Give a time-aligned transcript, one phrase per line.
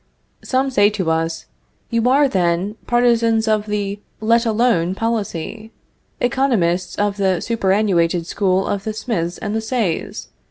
[0.43, 1.45] Some say to us:
[1.91, 5.71] You are, then, partisans of the let alone policy?
[6.19, 10.29] economists of the superannuated school of the Smiths and the Says?